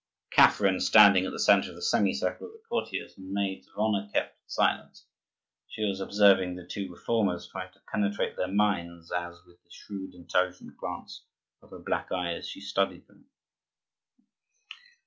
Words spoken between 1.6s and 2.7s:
of a semicircle of the